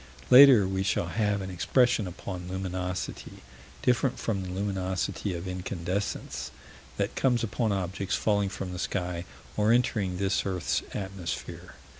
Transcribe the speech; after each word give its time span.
Later 0.31 0.67
we 0.67 0.81
shall 0.81 1.09
have 1.09 1.43
an 1.43 1.51
expression 1.51 2.07
upon 2.07 2.47
luminosity 2.49 3.33
different 3.83 4.17
from 4.17 4.41
the 4.41 4.49
luminosity 4.49 5.35
of 5.35 5.47
incandescence 5.47 6.49
that 6.97 7.15
comes 7.15 7.43
upon 7.43 7.71
objects 7.71 8.15
falling 8.15 8.49
from 8.49 8.71
the 8.73 8.79
sky, 8.79 9.25
or 9.55 9.71
entering 9.71 10.17
this 10.17 10.43
earth's 10.43 10.81
atmosphere. 10.95 11.75